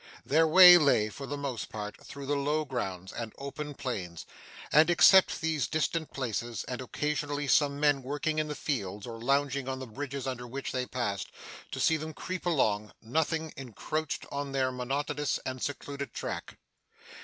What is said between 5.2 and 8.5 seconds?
these distant places, and occasionally some men working in